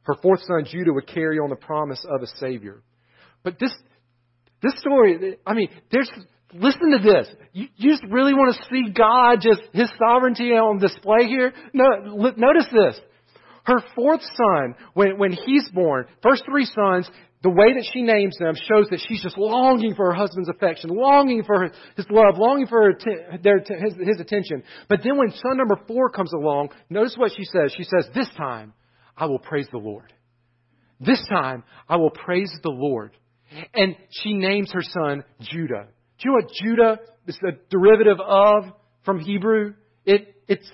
[0.02, 2.82] Her fourth son, Judah, would carry on the promise of a Savior.
[3.44, 3.72] But this,
[4.62, 6.10] this story, I mean, there's,
[6.52, 7.28] listen to this.
[7.52, 11.52] You, you just really want to see God just, His sovereignty on display here?
[11.72, 11.84] No,
[12.36, 13.00] notice this.
[13.64, 17.08] Her fourth son, when, when he's born, first three sons,
[17.42, 20.90] the way that she names them shows that she's just longing for her husband's affection,
[20.90, 22.92] longing for his love, longing for
[23.42, 24.62] their, his, his attention.
[24.88, 27.72] But then when son number four comes along, notice what she says.
[27.76, 28.74] She says, This time
[29.16, 30.12] I will praise the Lord.
[30.98, 33.16] This time I will praise the Lord.
[33.74, 35.88] And she names her son Judah.
[36.18, 38.64] Do you know what Judah is the derivative of
[39.04, 39.74] from Hebrew?
[40.04, 40.70] It, it's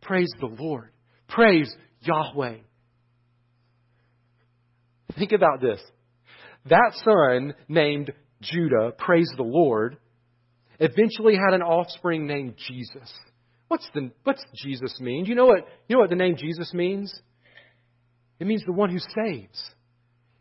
[0.00, 0.90] praise the Lord.
[1.28, 2.58] Praise Yahweh.
[5.18, 5.80] Think about this.
[6.66, 9.98] That son named Judah, praise the Lord,
[10.78, 13.12] eventually had an offspring named Jesus.
[13.68, 15.24] what's the what's Jesus mean?
[15.24, 17.14] You know what you know what the name Jesus means?
[18.40, 19.70] It means the one who saves.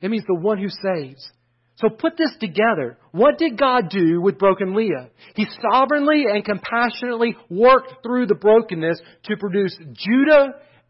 [0.01, 1.31] It means the one who saves.
[1.77, 2.97] So put this together.
[3.11, 5.09] What did God do with broken Leah?
[5.35, 10.49] He sovereignly and compassionately worked through the brokenness to produce Judah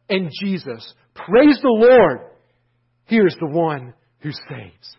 [0.10, 0.94] and Jesus.
[1.16, 2.20] Praise the Lord.
[3.06, 4.98] Here's the one who saves.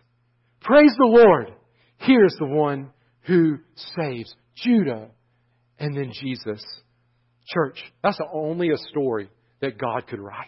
[0.61, 1.53] Praise the Lord.
[1.97, 3.59] Here's the one who
[3.97, 4.33] saves.
[4.55, 5.09] Judah
[5.77, 6.63] and then Jesus.
[7.47, 9.29] Church, that's only a story
[9.61, 10.47] that God could write.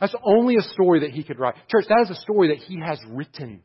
[0.00, 1.54] That's only a story that He could write.
[1.68, 3.62] Church, that is a story that He has written.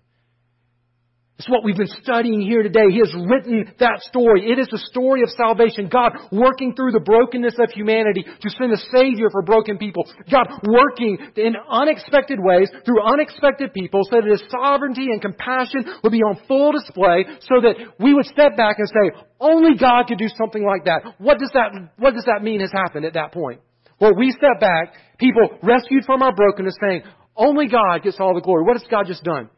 [1.38, 2.90] It's what we've been studying here today.
[2.90, 4.50] He has written that story.
[4.50, 5.86] It is the story of salvation.
[5.86, 10.10] God working through the brokenness of humanity to send a Savior for broken people.
[10.32, 16.12] God working in unexpected ways through unexpected people so that His sovereignty and compassion would
[16.12, 20.18] be on full display so that we would step back and say, only God could
[20.18, 21.22] do something like that.
[21.22, 23.62] What does that, what does that mean has happened at that point?
[24.02, 27.04] Well, we step back, people rescued from our brokenness saying,
[27.36, 28.64] only God gets all the glory.
[28.64, 29.52] What has God just done?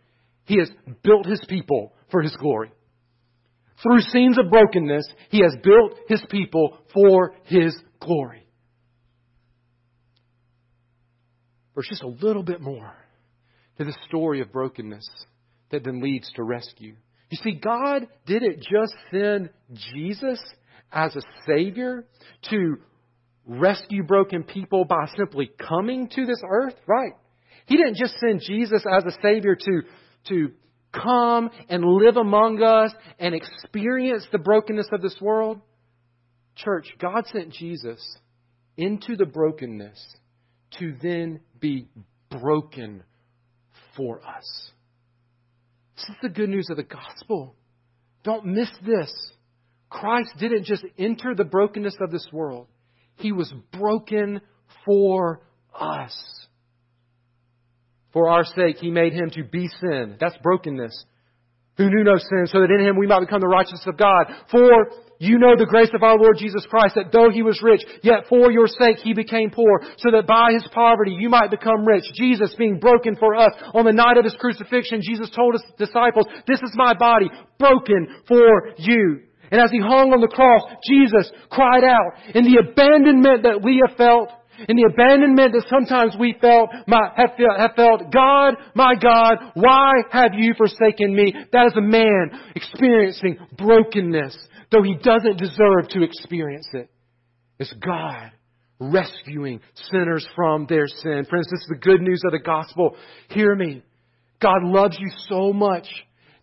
[0.50, 0.72] He has
[1.04, 2.72] built his people for his glory.
[3.84, 8.48] Through scenes of brokenness, he has built his people for his glory.
[11.76, 12.96] There's just a little bit more
[13.78, 15.08] to the story of brokenness
[15.70, 16.96] that then leads to rescue.
[17.30, 19.52] You see, God didn't just send
[19.94, 20.40] Jesus
[20.92, 22.08] as a Savior
[22.50, 22.78] to
[23.46, 27.14] rescue broken people by simply coming to this earth, right?
[27.68, 29.82] He didn't just send Jesus as a Savior to
[30.28, 30.52] to
[30.92, 35.62] come and live among us and experience the brokenness of this world?
[36.56, 38.00] Church, God sent Jesus
[38.78, 40.00] into the brokenness
[40.80, 41.88] to then be
[42.30, 43.04] broken
[43.96, 44.72] for us.
[45.96, 47.56] This is the good news of the gospel.
[48.24, 49.12] Don't miss this.
[49.90, 52.68] Christ didn't just enter the brokenness of this world,
[53.16, 54.42] He was broken
[54.86, 55.42] for
[55.74, 56.39] us.
[58.12, 60.18] For our sake, he made him to be sin.
[60.20, 61.06] That's brokenness.
[61.78, 64.26] Who knew no sin, so that in him we might become the righteousness of God.
[64.52, 67.82] For you know the grace of our Lord Jesus Christ, that though he was rich,
[68.04, 71.86] yet for your sake he became poor, so that by his poverty you might become
[71.86, 72.04] rich.
[72.16, 76.26] Jesus being broken for us on the night of his crucifixion, Jesus told his disciples,
[76.48, 77.28] this is my body,
[77.60, 79.22] broken for you.
[79.52, 83.82] And as he hung on the cross, Jesus cried out in the abandonment that we
[83.86, 84.32] have felt,
[84.68, 89.94] in the abandonment that sometimes we felt, my, have, have felt, God, my God, why
[90.12, 91.34] have you forsaken me?
[91.52, 94.38] That is a man experiencing brokenness,
[94.72, 96.90] though he doesn't deserve to experience it.
[97.60, 98.32] It's God
[98.80, 99.60] rescuing
[99.92, 101.26] sinners from their sin.
[101.30, 102.96] Friends, this is the good news of the gospel.
[103.30, 103.84] Hear me.
[104.42, 105.88] God loves you so much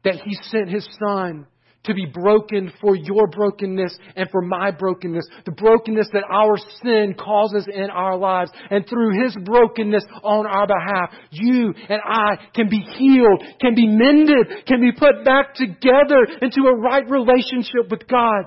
[0.04, 1.46] that He sent His Son
[1.84, 5.26] to be broken for your brokenness and for my brokenness.
[5.44, 8.50] The brokenness that our sin causes in our lives.
[8.70, 13.86] And through His brokenness on our behalf, you and I can be healed, can be
[13.86, 18.46] mended, can be put back together into a right relationship with God.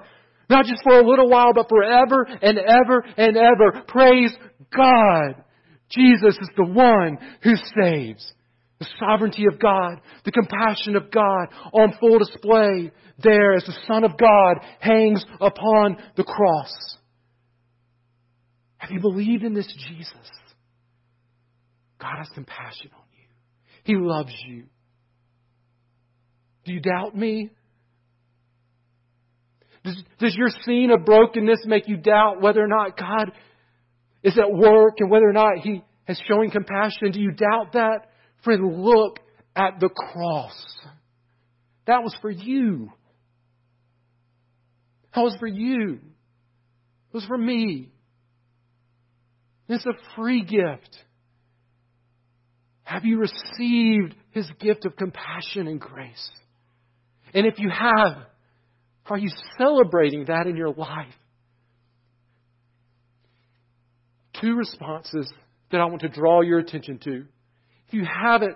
[0.50, 3.84] Not just for a little while, but forever and ever and ever.
[3.88, 4.36] Praise
[4.76, 5.44] God.
[5.90, 8.34] Jesus is the one who saves.
[8.80, 14.06] The sovereignty of God, the compassion of God on full display there as the Son
[14.06, 16.72] of God hangs upon the cross.
[18.78, 20.14] Have you believed in this Jesus?
[22.00, 23.28] God has compassion on you.
[23.84, 24.64] He loves you.
[26.64, 27.50] Do you doubt me?
[29.84, 33.32] Does, does your scene of brokenness make you doubt whether or not God
[34.24, 37.12] is at work and whether or not He has shown compassion?
[37.12, 38.09] Do you doubt that?
[38.44, 39.20] Friend, look
[39.56, 40.66] at the cross.
[41.88, 42.92] That was for you.
[45.16, 46.00] That was for you.
[47.12, 47.90] It was for me.
[49.68, 50.98] It's a free gift.
[52.84, 56.30] Have you received His gift of compassion and grace?
[57.34, 58.18] And if you have,
[59.08, 61.14] are you celebrating that in your life?
[64.40, 65.32] Two responses
[65.72, 67.26] that I want to draw your attention to.
[67.90, 68.56] If you haven't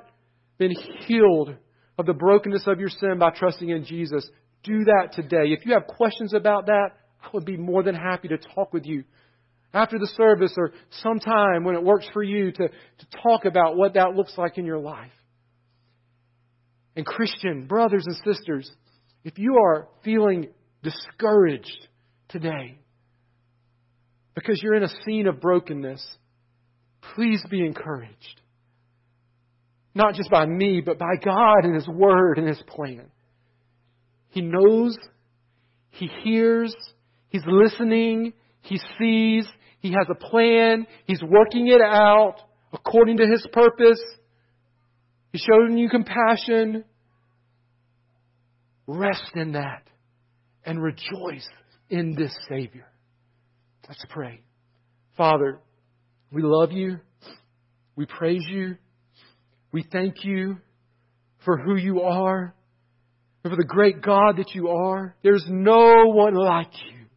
[0.59, 0.75] been
[1.07, 1.55] healed
[1.97, 4.29] of the brokenness of your sin by trusting in Jesus,
[4.63, 5.53] do that today.
[5.53, 6.89] If you have questions about that,
[7.23, 9.05] I would be more than happy to talk with you
[9.73, 10.71] after the service or
[11.01, 14.67] sometime when it works for you to, to talk about what that looks like in
[14.67, 15.09] your life.
[16.95, 18.69] And Christian brothers and sisters,
[19.23, 20.49] if you are feeling
[20.83, 21.87] discouraged
[22.29, 22.77] today
[24.35, 26.05] because you're in a scene of brokenness,
[27.15, 28.41] please be encouraged.
[29.95, 33.11] Not just by me, but by God and His Word and His plan.
[34.29, 34.97] He knows,
[35.91, 36.75] He hears,
[37.29, 39.45] He's listening, He sees.
[39.79, 40.87] He has a plan.
[41.05, 42.35] He's working it out
[42.71, 44.01] according to His purpose.
[45.31, 46.85] He's showing you compassion.
[48.87, 49.83] Rest in that
[50.65, 51.47] and rejoice
[51.89, 52.87] in this Savior.
[53.87, 54.41] Let's pray.
[55.17, 55.59] Father,
[56.31, 56.99] we love you.
[57.95, 58.77] We praise you.
[59.73, 60.57] We thank you
[61.43, 62.53] for who you are
[63.43, 65.15] and for the great God that you are.
[65.23, 67.07] There's no one like you.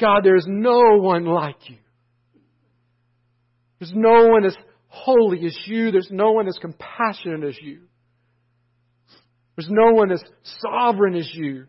[0.00, 1.78] God, there's no one like you.
[3.78, 4.56] There's no one as
[4.88, 5.92] holy as you.
[5.92, 7.82] There's no one as compassionate as you.
[9.56, 10.22] There's no one as
[10.60, 11.66] sovereign as you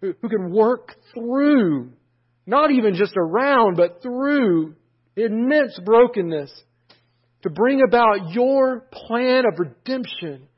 [0.00, 1.92] who, who can work through,
[2.44, 4.74] not even just around, but through
[5.16, 6.50] immense brokenness
[7.42, 10.48] to bring about your plan of redemption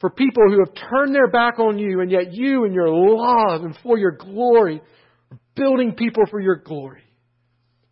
[0.00, 3.62] for people who have turned their back on you, and yet you and your love
[3.62, 4.82] and for your glory
[5.30, 7.02] are building people for your glory.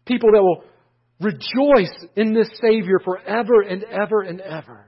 [0.05, 0.65] People that will
[1.21, 4.87] rejoice in this Savior forever and ever and ever.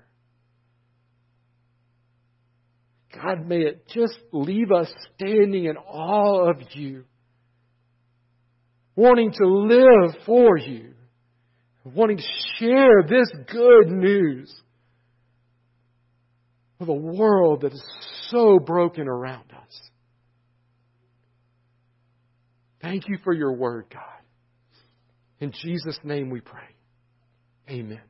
[3.14, 7.04] God, may it just leave us standing in awe of you,
[8.94, 10.92] wanting to live for you,
[11.94, 12.22] wanting to
[12.58, 14.52] share this good news
[16.78, 17.82] with a world that is
[18.30, 19.80] so broken around us.
[22.82, 24.02] Thank you for your word, God.
[25.40, 26.76] In Jesus' name we pray.
[27.68, 28.00] Amen.